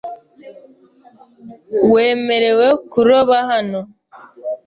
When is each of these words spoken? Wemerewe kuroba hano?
Wemerewe 1.91 2.67
kuroba 2.91 3.37
hano? 3.49 3.79